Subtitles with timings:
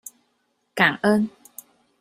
[0.73, 1.29] 感恩！